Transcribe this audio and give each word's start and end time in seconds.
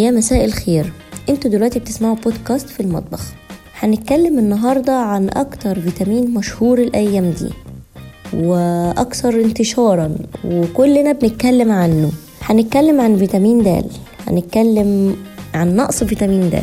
يا 0.00 0.10
مساء 0.10 0.44
الخير. 0.44 0.92
أنتوا 1.28 1.50
دلوقتي 1.50 1.78
بتسمعوا 1.78 2.16
بودكاست 2.16 2.68
في 2.68 2.80
المطبخ. 2.80 3.32
هنتكلم 3.78 4.38
النهاردة 4.38 4.92
عن 4.92 5.28
أكتر 5.28 5.80
فيتامين 5.80 6.34
مشهور 6.34 6.78
الأيام 6.78 7.30
دي 7.30 7.50
وأكثر 8.34 9.40
انتشارا 9.40 10.16
وكلنا 10.44 11.12
بنتكلم 11.12 11.72
عنه. 11.72 12.10
هنتكلم 12.42 13.00
عن 13.00 13.16
فيتامين 13.16 13.62
د 13.62 13.84
هنتكلم 14.28 15.16
عن 15.54 15.76
نقص 15.76 16.04
فيتامين 16.04 16.50
د. 16.50 16.56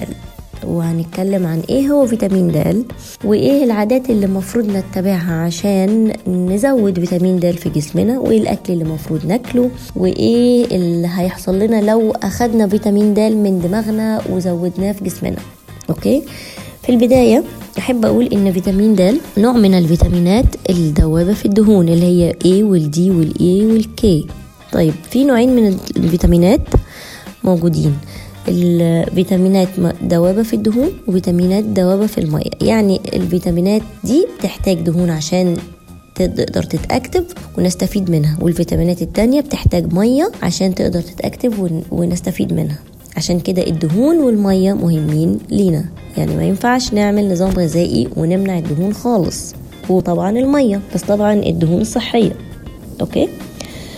وهنتكلم 0.63 1.45
عن 1.45 1.61
إيه 1.69 1.87
هو 1.87 2.05
فيتامين 2.07 2.47
د 2.51 2.85
وإيه 3.25 3.63
العادات 3.63 4.09
اللي 4.09 4.25
المفروض 4.25 4.65
نتبعها 4.69 5.33
عشان 5.33 6.13
نزود 6.27 6.99
فيتامين 6.99 7.39
د 7.39 7.51
في 7.51 7.69
جسمنا 7.69 8.19
وإيه 8.19 8.37
الأكل 8.41 8.73
اللي 8.73 8.83
المفروض 8.83 9.25
ناكله 9.25 9.69
وإيه 9.95 10.65
اللي 10.65 11.07
هيحصل 11.15 11.59
لنا 11.59 11.81
لو 11.81 12.11
أخدنا 12.11 12.67
فيتامين 12.67 13.13
د 13.13 13.19
من 13.19 13.59
دماغنا 13.61 14.21
وزودناه 14.29 14.91
في 14.91 15.03
جسمنا. 15.03 15.37
okay؟ 15.89 16.23
في 16.83 16.89
البداية 16.89 17.43
أحب 17.77 18.05
أقول 18.05 18.25
إن 18.25 18.51
فيتامين 18.51 18.95
د 18.95 19.15
نوع 19.37 19.51
من 19.51 19.73
الفيتامينات 19.73 20.45
الدوابة 20.69 21.33
في 21.33 21.45
الدهون 21.45 21.89
اللي 21.89 22.05
هي 22.05 22.33
A 22.33 22.63
وال 22.63 22.95
D 22.95 23.11
وال 23.11 23.65
E 23.65 23.81
وال 23.81 24.12
K 24.12 24.27
طيب 24.73 24.93
في 25.11 25.23
نوعين 25.23 25.55
من 25.55 25.77
الفيتامينات 25.97 26.61
موجودين. 27.43 27.97
الفيتامينات 28.47 29.67
دوابة 30.01 30.43
في 30.43 30.53
الدهون 30.53 30.91
وفيتامينات 31.07 31.63
دوابة 31.63 32.05
في 32.05 32.17
المية. 32.17 32.49
يعني 32.61 33.01
الفيتامينات 33.13 33.81
دي 34.03 34.27
بتحتاج 34.39 34.77
دهون 34.77 35.09
عشان 35.09 35.57
تقدر 36.15 36.63
تتأكتف 36.63 37.23
ونستفيد 37.57 38.11
منها 38.11 38.37
والفيتامينات 38.41 39.01
التانية 39.01 39.41
بتحتاج 39.41 39.93
مية 39.93 40.31
عشان 40.43 40.75
تقدر 40.75 41.01
تتأكتف 41.01 41.53
ونستفيد 41.91 42.53
منها. 42.53 42.79
عشان 43.17 43.39
كده 43.39 43.67
الدهون 43.67 44.17
والمية 44.17 44.73
مهمين 44.73 45.39
لينا. 45.49 45.85
يعني 46.17 46.35
ما 46.35 46.43
ينفعش 46.43 46.93
نعمل 46.93 47.31
نظام 47.31 47.49
غذائي 47.49 48.07
ونمنع 48.17 48.57
الدهون 48.57 48.93
خالص. 48.93 49.53
وطبعا 49.89 50.29
المية 50.29 50.81
بس 50.95 51.01
طبعا 51.01 51.33
الدهون 51.33 51.81
الصحية 51.81 52.35
أوكي؟ 53.01 53.29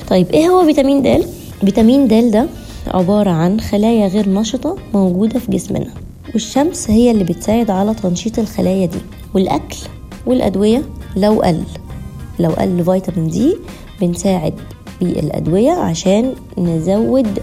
طيب 0.10 0.28
إيه 0.34 0.48
هو 0.50 0.66
فيتامين 0.66 1.02
د؟ 1.02 1.26
فيتامين 1.66 2.08
د 2.08 2.32
ده 2.32 2.48
عبارة 2.90 3.30
عن 3.30 3.60
خلايا 3.60 4.08
غير 4.08 4.30
نشطة 4.30 4.76
موجودة 4.94 5.40
في 5.40 5.52
جسمنا. 5.52 5.94
والشمس 6.34 6.90
هي 6.90 7.12
اللي 7.12 7.24
بتساعد 7.24 7.70
على 7.70 7.94
تنشيط 7.94 8.40
الخلايا 8.40 8.86
دي. 8.86 9.00
والأكل 9.34 9.78
والأدوية 10.26 10.82
لو 11.16 11.42
قل. 11.42 11.64
لو 12.40 12.50
قل 12.50 12.84
فيتامين 12.86 13.30
D 13.30 13.58
بنساعد 14.02 14.54
بالأدوية 15.02 15.72
عشان 15.72 16.34
نزود 16.58 17.40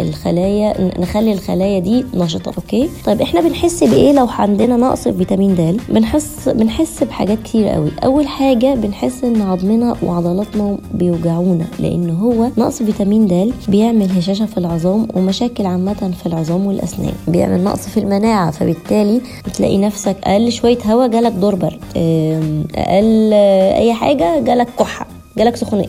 الخلايا 0.00 1.00
نخلي 1.00 1.32
الخلايا 1.32 1.78
دي 1.78 2.04
نشطة 2.14 2.52
okay؟ 2.56 2.88
طيب 3.04 3.20
إحنا 3.20 3.40
بنحس 3.40 3.84
بإيه 3.84 4.12
لو 4.12 4.26
عندنا 4.26 4.76
نقص 4.76 5.02
في 5.02 5.12
فيتامين 5.12 5.54
د؟ 5.54 5.80
بنحس 5.88 6.48
بنحس 6.48 7.04
بحاجات 7.04 7.38
كتير 7.42 7.68
قوي 7.68 7.90
أول 8.04 8.28
حاجة 8.28 8.74
بنحس 8.74 9.24
إن 9.24 9.42
عظمنا 9.42 9.96
وعضلاتنا 10.02 10.78
بيوجعونا 10.94 11.66
لأن 11.78 12.10
هو 12.10 12.48
نقص 12.58 12.82
فيتامين 12.82 13.26
د 13.26 13.52
بيعمل 13.68 14.10
هشاشة 14.10 14.46
في 14.46 14.58
العظام 14.58 15.08
ومشاكل 15.14 15.66
عامة 15.66 16.10
في 16.20 16.26
العظام 16.26 16.66
والأسنان. 16.66 17.12
بيعمل 17.28 17.64
نقص 17.64 17.88
في 17.88 18.00
المناعة 18.00 18.50
فبالتالي 18.50 19.20
تلاقي 19.54 19.78
نفسك 19.78 20.16
أقل 20.24 20.52
شوية 20.52 20.78
هوا 20.86 21.06
جالك 21.06 21.32
دور 21.32 21.54
برد 21.54 21.78
أقل 22.74 23.32
أي 23.82 23.92
حاجة 23.92 24.40
جالك 24.40 24.68
كحة 24.78 25.06
جالك 25.38 25.56
سخونية. 25.56 25.88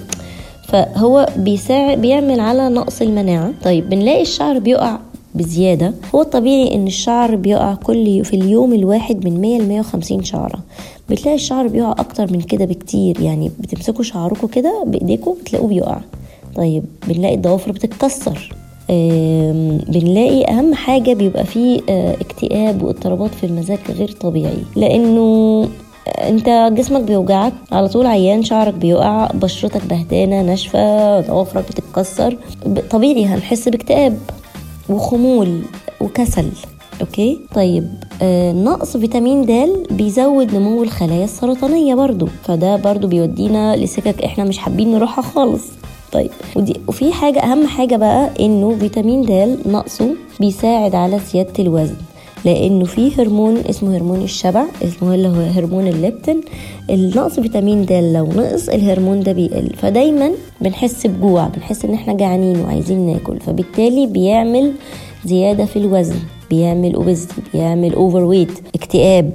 فهو 0.71 1.25
بيساعد 1.37 2.01
بيعمل 2.01 2.39
على 2.39 2.69
نقص 2.69 3.01
المناعة. 3.01 3.51
طيب 3.63 3.89
بنلاقي 3.89 4.21
الشعر 4.21 4.59
بيقع 4.59 4.99
بزيادة. 5.35 5.93
هو 6.15 6.21
الطبيعي 6.21 6.75
إن 6.75 6.87
الشعر 6.87 7.35
بيقع 7.35 7.73
كل 7.73 8.25
في 8.25 8.33
اليوم 8.35 8.73
الواحد 8.73 9.25
من 9.25 9.41
100 9.41 9.59
ل 9.59 9.67
150 9.67 10.23
شعرة. 10.23 10.59
بتلاقي 11.09 11.35
الشعر 11.35 11.67
بيقع 11.67 11.91
أكتر 11.91 12.33
من 12.33 12.41
كده 12.41 12.65
بكتير. 12.65 13.21
يعني 13.21 13.51
بتمسكوا 13.59 14.03
شعركم 14.03 14.47
كده 14.47 14.83
بايديكم 14.87 15.35
بتلاقوه 15.41 15.67
بيقع. 15.69 15.97
طيب 16.55 16.83
بنلاقي 17.07 17.35
الضوافر 17.35 17.71
بتتكسر. 17.71 18.55
بنلاقي 19.89 20.45
أهم 20.49 20.73
حاجة 20.73 21.13
بيبقى 21.13 21.45
فيه 21.45 21.81
اكتئاب 21.89 22.83
واضطرابات 22.83 23.31
في 23.35 23.43
المزاج 23.45 23.79
غير 23.89 24.11
طبيعي. 24.11 24.57
لأنه 24.75 25.67
انت 26.07 26.73
جسمك 26.77 27.01
بيوجعك 27.01 27.53
على 27.71 27.87
طول 27.89 28.05
عيان 28.05 28.43
شعرك 28.43 28.73
بيقع 28.73 29.31
بشرتك 29.33 29.85
بهتانة 29.85 30.41
ناشفة 30.41 31.19
ضوافرك 31.21 31.65
بتتكسر 31.69 32.37
طبيعي 32.89 33.25
هنحس 33.25 33.69
باكتئاب 33.69 34.17
وخمول 34.89 35.61
وكسل 36.01 36.49
okay؟ 37.01 37.39
طيب 37.55 37.87
آه 38.21 38.51
نقص 38.51 38.97
فيتامين 38.97 39.41
د 39.45 39.69
بيزود 39.91 40.55
نمو 40.55 40.83
الخلايا 40.83 41.23
السرطانية 41.23 41.95
برضو 41.95 42.27
فده 42.43 42.75
برضو 42.75 43.07
بيودينا 43.07 43.75
لسكك 43.75 44.21
إحنا 44.23 44.43
مش 44.43 44.57
حابين 44.57 44.91
نروحها 44.91 45.21
خالص. 45.23 45.63
طيب 46.11 46.29
ودي 46.55 46.75
وفي 46.87 47.13
حاجة 47.13 47.39
أهم 47.39 47.67
حاجة 47.67 47.95
بقى 47.95 48.29
إنه 48.39 48.75
فيتامين 48.79 49.21
د 49.21 49.57
نقصه 49.65 50.15
بيساعد 50.39 50.95
على 50.95 51.19
زيادة 51.33 51.53
الوزن. 51.59 51.95
لأنه 52.45 52.85
في 52.85 53.11
هرمون 53.17 53.57
اسمه 53.57 53.97
هرمون 53.97 54.21
الشبع 54.21 54.65
اسمه 54.83 55.15
اللي 55.15 55.27
هو 55.27 55.41
هرمون 55.55 55.87
الليبتين 55.87 56.41
النقص 56.89 57.39
فيتامين 57.39 57.85
د 57.85 57.93
لو 57.93 58.25
نقص 58.25 58.69
الهرمون 58.69 59.19
ده 59.19 59.31
بيقل. 59.31 59.69
فدايما 59.77 60.31
بنحس 60.61 61.07
بجوع 61.07 61.47
بنحس 61.47 61.85
إن 61.85 61.93
إحنا 61.93 62.13
جعانين 62.13 62.59
وعايزين 62.59 62.99
ناكل. 63.07 63.39
فبالتالي 63.39 64.07
بيعمل 64.07 64.73
زيادة 65.25 65.65
في 65.65 65.79
الوزن 65.79 66.15
بيعمل 66.49 66.93
obesity 66.93 67.41
بيعمل 67.53 67.93
overweight 67.93 68.51
اكتئاب 68.75 69.31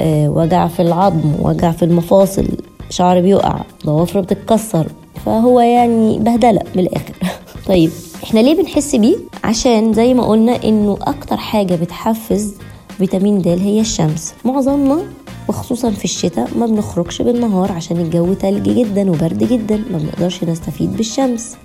آه، 0.00 0.28
وجع 0.30 0.66
في 0.66 0.82
العظم 0.82 1.32
وجع 1.42 1.70
في 1.70 1.84
المفاصل 1.84 2.46
شعر 2.90 3.20
بيقع 3.20 3.60
ضوافر 3.86 4.20
بتتكسر. 4.20 4.86
فهو 5.26 5.60
يعني 5.60 6.18
بهدلة 6.18 6.60
من 6.74 6.82
الآخر. 6.82 7.14
طيب 7.68 7.90
إحنا 8.24 8.40
ليه 8.40 8.54
بنحس 8.54 8.96
بيه؟ 8.96 9.16
عشان 9.44 9.92
زي 9.92 10.14
ما 10.14 10.26
قلنا 10.26 10.64
إنه 10.64 10.98
أكتر 11.02 11.36
حاجة 11.36 11.74
بتحفز 11.74 12.54
فيتامين 12.98 13.42
د 13.42 13.48
هي 13.48 13.80
الشمس. 13.80 14.34
معظمنا 14.44 15.02
وخصوصا 15.48 15.90
في 15.90 16.04
الشتاء 16.04 16.50
ما 16.58 16.66
بنخرجش 16.66 17.22
بالنهار 17.22 17.72
عشان 17.72 17.96
الجو 17.96 18.32
تلج 18.34 18.68
جدا 18.68 19.10
وبرد 19.10 19.44
جدا 19.44 19.76
ما 19.76 19.98
بنقدرش 19.98 20.44
نستفيد 20.44 20.96
بالشمس. 20.96 21.56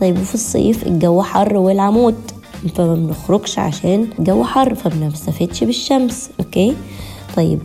طيب 0.00 0.18
وفي 0.18 0.34
الصيف 0.34 0.86
الجو 0.86 1.22
حر 1.22 1.56
والعمود 1.56 2.16
فما 2.74 2.94
بنخرجش 2.94 3.58
عشان 3.58 4.08
الجو 4.18 4.44
حر 4.44 4.74
فما 4.74 5.12
بالشمس. 5.62 6.30
أوكي؟ 6.40 6.76
طيب 7.36 7.58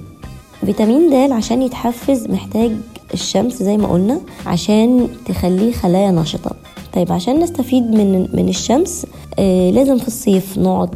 فيتامين 0.66 1.10
د 1.10 1.32
عشان 1.32 1.62
يتحفز 1.62 2.28
محتاج 2.28 2.72
الشمس 3.14 3.64
زي 3.64 3.78
ما 3.78 3.88
قلنا 3.88 4.22
عشان 4.46 5.10
تخليه 5.26 5.72
خلايا 5.72 6.12
نشطه 6.12 6.52
طيب 6.94 7.12
عشان 7.12 7.40
نستفيد 7.40 7.84
من 7.92 8.28
من 8.34 8.50
الشمس 8.50 9.06
آه 9.40 9.72
لازم 9.72 9.98
في 9.98 10.08
الصيف 10.08 10.58
نقعد 10.58 10.96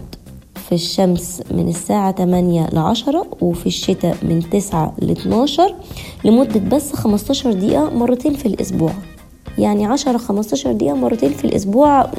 في 0.70 0.76
الشمس 0.76 1.42
من 1.52 1.68
الساعة 1.70 2.12
8 2.16 2.68
ل 2.74 2.78
10 2.78 3.26
وفي 3.42 3.68
الشتاء 3.68 4.18
من 4.24 4.50
9 4.52 4.94
ل 5.02 5.12
12 5.12 5.76
لمدة 6.26 6.60
بس 6.60 6.94
15 6.94 7.52
دقيقة 7.54 7.90
مرتين 7.90 8.34
في 8.34 8.46
الأسبوع. 8.46 8.92
يعني 9.58 9.86
10 9.86 10.18
15 10.18 10.72
دقيقة 10.72 10.96
مرتين 10.96 11.30
في 11.30 11.46
الأسبوع 11.46 12.10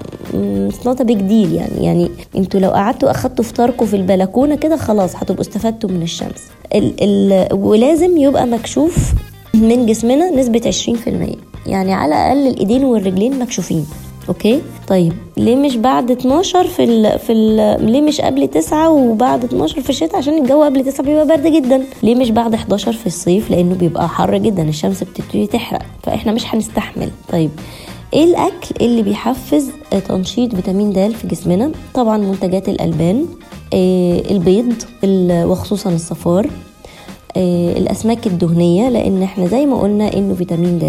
not 0.87 1.03
big 1.03 1.21
deal 1.21 1.53
يعني. 1.55 1.85
يعني 1.87 2.11
أنتوا 2.37 2.61
لو 2.61 2.71
قعدتوا 2.71 3.11
أخدتوا 3.11 3.45
فطاركم 3.45 3.87
في 3.87 3.97
البلكونة 3.97 4.55
كده 4.55 4.77
خلاص 4.77 5.17
هتبقوا 5.17 5.41
استفدتوا 5.41 5.91
من 5.91 6.03
الشمس. 6.03 6.43
ال 6.75 6.95
ال 7.03 7.49
ولازم 7.55 8.17
يبقى 8.17 8.47
مكشوف 8.47 9.13
من 9.55 9.87
جسمنا 9.87 10.31
نسبة 10.31 10.71
20% 10.71 11.52
يعني 11.67 11.93
على 11.95 12.15
الأقل 12.15 12.47
الإيدين 12.53 12.85
والرجلين 12.85 13.39
مكشوفين 13.39 13.87
أوكي؟ 14.29 14.61
طيب 14.89 15.13
ليه 15.37 15.57
مش 15.57 15.77
بعد 15.77 16.11
12 16.11 16.67
في 16.67 16.85
ال 16.85 17.19
في 17.19 17.33
ال 17.33 17.57
ليه 17.93 18.01
مش 18.01 18.21
قبل 18.21 18.49
9 18.49 18.91
وبعد 18.91 19.45
12 19.45 19.81
في 19.81 19.91
الشتاء؟ 19.91 20.17
عشان 20.17 20.39
الجو 20.43 20.63
قبل 20.63 20.85
9 20.85 21.07
بيبقى 21.07 21.27
برد 21.27 21.47
جدا. 21.47 21.85
ليه 22.03 22.15
مش 22.15 22.31
بعد 22.31 22.55
11 22.55 22.93
في 22.93 23.07
الصيف؟ 23.07 23.51
لأنه 23.51 23.75
بيبقى 23.75 24.09
حر 24.09 24.37
جدا 24.39 24.63
الشمس 24.69 25.03
بتبتدي 25.05 25.47
تحرق 25.47 25.83
فإحنا 26.03 26.33
مش 26.33 26.55
هنستحمل. 26.55 27.11
طيب 27.33 27.51
إيه 28.15 28.25
الأكل 28.25 28.75
اللي 28.81 29.03
بيحفز 29.03 29.71
تنشيط 30.09 30.55
فيتامين 30.55 30.93
د 30.93 31.13
في 31.17 31.27
جسمنا؟ 31.27 31.73
طبعا 31.95 32.19
منتجات 32.19 32.69
الألبان 32.69 33.27
إيه 33.73 34.31
البيض 34.31 34.73
وخصوصا 35.51 35.91
الصفار 35.91 36.47
الأسماك 37.37 38.27
الدهنية 38.27 38.89
لأن 38.89 39.23
إحنا 39.23 39.47
زي 39.47 39.67
ما 39.67 39.81
قلنا 39.81 40.15
إنه 40.17 40.35
فيتامين 40.35 40.79
د 40.79 40.85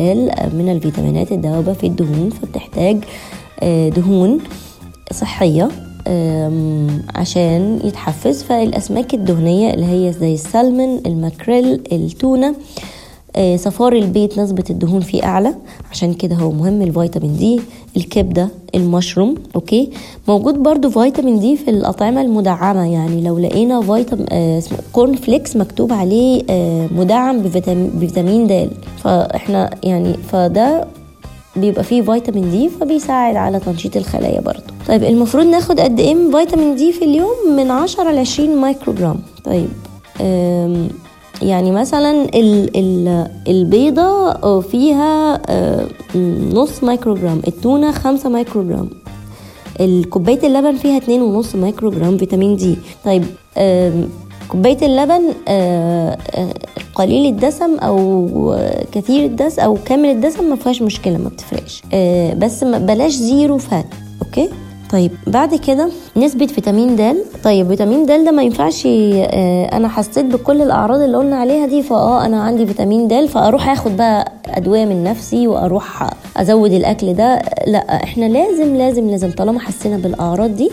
من 0.54 0.70
الفيتامينات 0.72 1.32
الدوابة 1.32 1.74
في 1.74 1.88
الدهون 1.88 2.30
فبتحتاج 2.30 2.98
دهون 3.96 4.40
صحية 5.12 5.70
عشان 7.16 7.80
يتحفز. 7.84 8.44
فالأسماك 8.44 9.14
الدهنية 9.14 9.74
اللي 9.74 9.86
هي 9.86 10.14
زي 10.14 10.34
السلمون 10.34 11.02
الماكريل 11.06 11.82
التونة 11.92 12.56
صفار 13.56 13.94
البيض 13.94 14.40
نسبة 14.40 14.64
الدهون 14.70 15.00
فيه 15.02 15.24
أعلى. 15.24 15.56
عشان 15.92 16.14
كده 16.14 16.36
هو 16.36 16.52
مهم 16.52 16.82
الفيتامين 16.82 17.36
D 17.38 17.60
الكبدة 17.98 18.50
ال 18.76 18.82
mushroom 18.82 19.36
okay؟ 19.56 19.90
موجود 20.28 20.54
برضو 20.64 20.90
فيتامين 20.90 21.40
D 21.40 21.58
في 21.58 21.70
الأطعمة 21.70 22.22
المدعمة. 22.22 22.92
يعني 22.94 23.22
لو 23.24 23.40
لقينا 23.40 23.82
فيتامين 23.82 24.26
آه 24.30 24.62
corn 24.94 25.16
flakes 25.16 25.56
مكتوب 25.56 25.94
عليه 25.94 26.44
آه 26.50 26.88
مدعم 26.96 27.40
بفيتامين, 27.42 28.48
د. 28.48 28.70
فإحنا 29.04 29.70
يعني 29.84 30.14
فده 30.32 30.88
بيبقى 31.56 31.84
فيه 31.84 32.02
فيتامين 32.02 32.50
D 32.52 32.70
فبيساعد 32.70 33.36
على 33.36 33.60
تنشيط 33.60 33.98
الخلايا 33.98 34.42
برضو. 34.42 34.64
طيب 34.88 35.04
المفروض 35.04 35.46
ناخد 35.46 35.80
قد 35.80 36.00
إيه 36.00 36.16
فيتامين 36.32 36.76
D 36.76 36.92
في 36.92 37.06
اليوم؟ 37.06 37.56
من 37.58 37.72
10 37.72 38.12
ل 38.12 38.18
20 38.20 38.56
مايكرو 38.62 38.94
جرام 38.94 39.20
طيب 39.46 39.68
يعني 41.42 41.72
مثلا 41.72 42.12
ال 42.12 42.78
ال 42.78 43.28
البيضة 43.48 44.60
فيها 44.62 45.42
نص 46.54 46.84
مايكرو 46.84 47.14
جرام 47.16 47.42
التونة 47.48 47.92
خمسة 47.92 48.30
مايكرو 48.30 48.64
جرام 48.64 48.90
الكوباية 49.80 50.48
اللبن 50.48 50.76
فيها 50.76 50.98
اتنين 50.98 51.22
ونص 51.22 51.56
مايكرو 51.56 51.90
جرام 51.90 52.18
فيتامين 52.18 52.56
D. 52.56 52.76
طيب 53.06 53.24
كوباية 54.50 54.78
اللبن 54.82 55.22
قليل 56.96 57.26
الدسم 57.26 57.76
أو 57.80 58.56
كثير 58.92 59.26
الدسم 59.26 59.62
أو 59.62 59.78
كامل 59.86 60.10
الدسم 60.10 60.50
ما 60.50 60.56
فيهاش 60.56 60.82
مشكلة 60.82 61.18
ما 61.18 61.30
بتفرقش. 61.30 61.84
بس 62.38 62.64
بلاش 62.64 63.12
zero 63.12 63.58
fat 63.58 63.86
okay؟ 64.26 64.50
طيب 64.94 65.12
بعد 65.28 65.56
كده 65.56 65.90
نسبة 66.18 66.46
فيتامين 66.46 66.96
د 66.96 67.16
طيب 67.44 67.68
فيتامين 67.68 68.06
د 68.06 68.12
ده 68.26 68.32
ما 68.32 68.44
ينفعش 68.44 68.86
أنا 69.78 69.88
حسيت 69.88 70.26
بكل 70.26 70.62
الأعراض 70.62 71.02
اللي 71.02 71.18
قلنا 71.18 71.36
عليها 71.36 71.66
دي 71.66 71.82
فآه 71.84 72.26
أنا 72.26 72.44
عندي 72.44 72.66
فيتامين 72.66 73.08
د 73.08 73.26
فأروح 73.26 73.70
آخد 73.70 73.98
بقى 73.98 74.32
أدوية 74.48 74.86
من 74.86 75.04
نفسي 75.04 75.48
وأروح 75.48 76.10
أزود 76.38 76.72
الأكل 76.72 77.14
ده. 77.14 77.42
لأ 77.68 78.04
إحنا 78.04 78.26
لازم 78.26 78.76
لازم 78.76 79.10
لازم 79.10 79.32
طالما 79.32 79.60
حسينا 79.60 79.98
بالأعراض 79.98 80.56
دي 80.56 80.70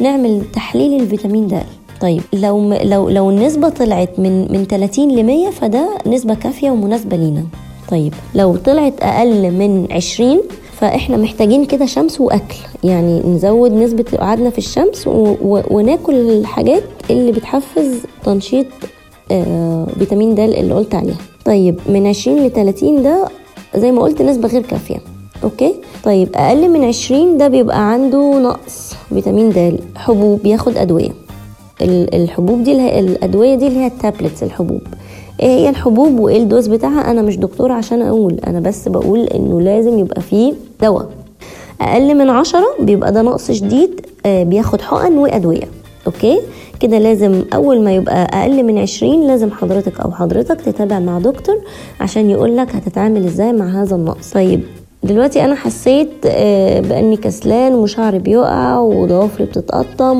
نعمل 0.00 0.42
تحليل 0.52 1.00
الفيتامين 1.02 1.48
د. 1.48 1.54
طيب 2.00 2.22
لو 2.32 2.74
لو 2.82 3.08
لو 3.08 3.30
النسبة 3.30 3.68
طلعت 3.68 4.18
من 4.18 4.52
من 4.52 4.64
30 4.64 5.08
ل 5.10 5.22
100 5.26 5.50
فده 5.50 5.88
نسبة 6.06 6.34
كافية 6.34 6.70
ومناسبة 6.70 7.16
لينا. 7.16 7.44
طيب 7.90 8.14
لو 8.34 8.56
طلعت 8.56 8.94
أقل 9.02 9.50
من 9.50 9.88
20 9.92 10.40
فإحنا 10.84 11.16
محتاجين 11.16 11.64
كده 11.64 11.86
شمس 11.86 12.20
وأكل. 12.20 12.54
يعني 12.84 13.20
نزود 13.20 13.72
نسبة 13.72 14.04
قعدنا 14.18 14.50
في 14.50 14.58
الشمس 14.58 15.06
و... 15.06 15.10
و... 15.42 15.62
وناكل 15.70 16.14
الحاجات 16.14 16.82
اللي 17.10 17.32
بتحفز 17.32 17.94
تنشيط 18.24 18.66
آه 19.30 19.86
فيتامين 19.98 20.34
د 20.34 20.40
اللي 20.40 20.74
قلت 20.74 20.94
عليها. 20.94 21.16
طيب 21.44 21.80
من 21.88 22.06
20 22.06 22.46
ل 22.46 22.50
30 22.52 23.02
ده 23.02 23.28
زي 23.76 23.92
ما 23.92 24.02
قلت 24.02 24.22
نسبة 24.22 24.48
غير 24.48 24.62
كافية. 24.62 24.96
okay؟ 25.44 25.74
طيب 26.04 26.28
أقل 26.34 26.68
من 26.70 26.84
20 26.84 27.36
ده 27.38 27.48
بيبقى 27.48 27.92
عنده 27.92 28.38
نقص 28.38 28.94
فيتامين 29.08 29.50
د. 29.50 29.80
حبوب 29.96 30.46
ياخد 30.46 30.76
أدوية. 30.76 31.10
الحبوب 31.82 32.62
دي 32.64 32.72
الأدوية 32.98 33.54
دي 33.54 33.66
اللي 33.66 33.78
هي 33.78 33.86
ال 33.86 33.93
tablets 33.93 34.42
الحبوب. 34.42 34.80
إيه 35.40 35.48
هي 35.48 35.68
الحبوب 35.68 36.20
وإيه 36.20 36.42
ال 36.42 36.47
dose 36.47 36.66
بتاعها؟ 36.66 37.10
أنا 37.10 37.22
مش 37.22 37.36
دكتور 37.36 37.72
عشان 37.72 38.02
أقول 38.02 38.34
أنا 38.46 38.60
بس 38.60 38.88
بقول 38.88 39.20
إنه 39.20 39.60
لازم 39.60 39.98
يبقى 39.98 40.20
فيه 40.20 40.52
دواء. 40.82 41.08
أقل 41.80 42.14
من 42.14 42.30
عشرة 42.30 42.66
بيبقى 42.80 43.12
ده 43.12 43.22
نقص 43.22 43.50
شديد 43.50 44.00
آه 44.26 44.42
بياخد 44.42 44.80
حقن 44.80 45.18
وأدوية. 45.18 45.68
أوكي؟ 46.06 46.40
كده 46.80 46.98
لازم 46.98 47.42
أول 47.54 47.80
ما 47.84 47.92
يبقى 47.94 48.24
أقل 48.24 48.62
من 48.62 48.78
عشرين 48.78 49.26
لازم 49.26 49.50
حضرتك 49.50 50.00
أو 50.00 50.10
حضرتك 50.10 50.60
تتابع 50.60 50.98
مع 50.98 51.18
دكتور 51.18 51.56
عشان 52.00 52.30
يقولك 52.30 52.74
هتتعامل 52.76 53.24
إزاي 53.24 53.52
مع 53.52 53.82
هذا 53.82 53.96
النقص. 53.96 54.30
طيب 54.32 54.60
دلوقتي 55.04 55.44
أنا 55.44 55.54
حسيت 55.54 56.08
بأني 56.88 57.16
كسلان 57.16 57.74
وشعري 57.74 58.18
بيقع 58.18 58.78
وضوافري 58.78 59.44
بتتقطم 59.46 60.18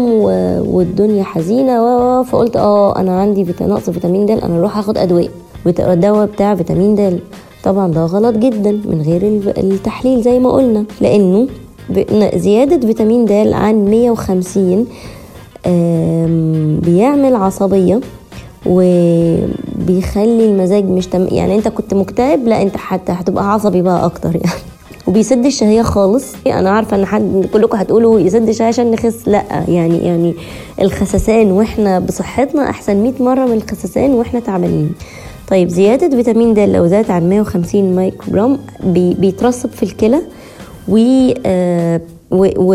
والدنيا 0.75 1.23
حزينة 1.25 2.23
فقلت 2.23 2.57
آه 2.57 2.99
أنا 3.01 3.21
عندي 3.21 3.47
نقص 3.61 3.91
فيتامين 3.91 4.27
د 4.27 4.31
أنا 4.31 4.59
أروح 4.59 4.79
آخد 4.79 4.99
أدوية. 4.99 5.29
الدواء 5.67 6.27
بتاع 6.27 6.55
فيتامين 6.55 6.95
د. 6.95 7.19
طبعا 7.65 7.89
ده 7.93 8.05
غلط 8.05 8.37
جدا 8.37 8.71
من 8.73 9.03
غير 9.07 9.23
التحليل 9.59 10.23
زي 10.23 10.39
ما 10.39 10.51
قلنا 10.51 10.85
لأنه 11.01 11.47
زيادة 12.35 12.87
فيتامين 12.87 13.25
د 13.25 13.33
عن 13.33 13.85
150 13.85 14.87
بيعمل 16.81 17.35
عصبية 17.37 18.01
وبيخلي 18.67 20.45
المزاج 20.51 20.85
مش 20.85 21.07
تم 21.07 21.27
يعني 21.33 21.55
أنت 21.55 21.69
كنت 21.69 21.95
مكتئب 21.95 22.49
لا 22.49 22.63
أنت 22.63 22.77
حتى 22.77 23.13
هتبقى 23.13 23.53
عصبي 23.53 23.83
بقى 23.83 24.05
أكتر 24.05 24.35
يعني. 24.37 24.61
وبيسد 25.07 25.47
الشهية 25.47 25.83
خالص. 25.83 26.25
أنا 26.47 26.71
عارفة 26.71 26.97
إن 26.97 27.07
حد 27.07 27.49
كلكم 27.53 27.79
هتقولوا 27.79 28.21
يسد 28.21 28.49
الشهية 28.49 28.69
عشان 28.69 28.91
نخس. 28.91 29.29
لأ 29.29 29.45
يعني 29.69 29.99
يعني 29.99 30.35
الخسسان 30.81 31.53
وإحنا 31.53 31.99
بصحتنا 31.99 32.71
أحسن 32.71 32.97
100 32.97 33.13
مرة 33.21 33.47
من 33.47 33.57
الخسسان 33.57 34.11
وإحنا 34.11 34.41
تعبانين. 34.41 34.93
طيب 35.49 35.69
زيادة 35.69 36.17
فيتامين 36.17 36.55
د 36.55 36.59
لو 36.59 36.87
زادت 36.87 37.11
عن 37.11 37.29
150 37.29 37.97
مايكرو 37.97 38.33
جرام 38.33 38.59
بي 38.85 39.15
بيترسب 39.15 39.71
في 39.71 39.83
الكلى 39.83 40.21
و 40.89 40.97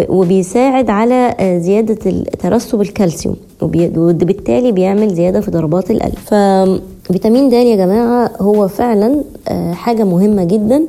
وبيساعد 0.09 0.89
على 0.89 1.35
زيادة 1.61 1.95
ترسب 2.39 2.81
الكالسيوم 2.81 3.35
وبالتالي 3.61 4.71
بيعمل 4.71 5.13
زيادة 5.13 5.41
في 5.41 5.51
ضربات 5.51 5.91
القلب. 5.91 6.13
ففيتامين 6.13 7.49
د 7.49 7.53
يا 7.53 7.75
جماعة 7.75 8.31
هو 8.41 8.67
فعلا 8.67 9.23
حاجة 9.71 10.03
مهمة 10.03 10.43
جدا 10.43 10.83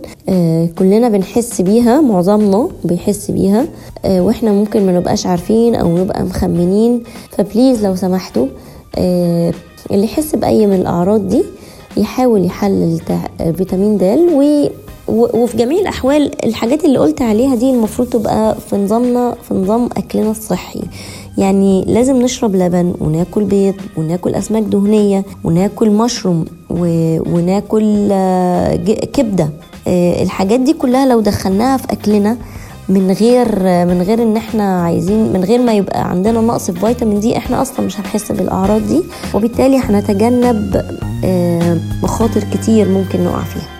كلنا 0.78 1.08
بنحس 1.08 1.60
بيها 1.60 2.00
معظمنا 2.00 2.68
بيحس 2.84 3.30
بيها 3.30 3.66
وإحنا 4.04 4.52
ممكن 4.52 4.86
ما 4.86 4.92
نبقاش 4.92 5.26
عارفين 5.26 5.74
أو 5.74 5.98
نبقى 5.98 6.24
مخمنين. 6.24 7.02
فبليز 7.30 7.86
لو 7.86 7.94
سمحتوا 7.94 8.46
اللي 9.90 10.04
يحس 10.04 10.34
بأي 10.34 10.66
من 10.66 10.74
الأعراض 10.74 11.28
دي 11.28 11.42
يحاول 11.96 12.44
يحلل 12.44 13.00
فيتامين 13.56 13.98
د 13.98 14.02
وفي 15.10 15.56
جميع 15.56 15.80
الأحوال 15.80 16.44
الحاجات 16.44 16.84
اللي 16.84 16.98
قلت 16.98 17.22
عليها 17.22 17.54
دي 17.54 17.70
المفروض 17.70 18.08
تبقى 18.08 18.56
في 18.70 18.76
نظامنا 18.76 19.34
في 19.48 19.54
نظام 19.54 19.88
أكلنا 19.96 20.30
الصحي. 20.30 20.80
يعني 21.38 21.84
لازم 21.86 22.16
نشرب 22.22 22.56
لبن 22.56 22.94
وناكل 23.00 23.44
بيض 23.44 23.74
وناكل 23.96 24.34
أسماك 24.34 24.62
دهنية 24.62 25.24
وناكل 25.44 25.90
مشروم 25.90 26.44
وناكل 26.70 28.08
كبدة. 29.12 29.48
الحاجات 30.22 30.60
دي 30.60 30.72
كلها 30.72 31.06
لو 31.06 31.20
دخلناها 31.20 31.76
في 31.76 31.92
أكلنا 31.92 32.36
من 32.88 33.10
غير 33.12 33.48
من 33.86 34.02
غير 34.02 34.22
إن 34.22 34.36
إحنا 34.36 34.82
عايزين 34.82 35.32
من 35.32 35.44
غير 35.44 35.62
ما 35.62 35.72
يبقى 35.72 36.10
عندنا 36.10 36.40
نقص 36.40 36.70
في 36.70 36.80
فيتامين 36.80 37.20
دي 37.20 37.36
إحنا 37.36 37.62
أصلا 37.62 37.86
مش 37.86 38.00
هنحس 38.00 38.32
بالأعراض 38.32 38.86
دي. 38.86 39.02
وبالتالي 39.34 39.78
هنتجنب 39.78 40.82
مخاطر 42.02 42.44
كتير 42.54 42.88
ممكن 42.88 43.24
نقع 43.24 43.42
فيها. 43.44 43.79